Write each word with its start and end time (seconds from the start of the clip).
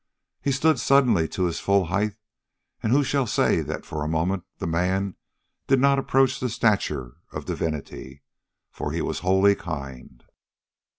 He 0.41 0.51
stood 0.51 0.79
suddenly 0.79 1.27
to 1.27 1.43
his 1.43 1.59
full 1.59 1.85
height, 1.85 2.15
and 2.81 2.91
who 2.91 3.03
shall 3.03 3.27
say 3.27 3.61
that 3.61 3.85
for 3.85 4.03
a 4.03 4.07
moment 4.07 4.45
the 4.57 4.65
man 4.65 5.15
did 5.67 5.79
not 5.79 5.99
approach 5.99 6.39
the 6.39 6.49
stature 6.49 7.17
of 7.31 7.45
divinity 7.45 8.23
for 8.71 8.91
he 8.91 9.03
was 9.03 9.19
wholly 9.19 9.53
kind. 9.53 10.23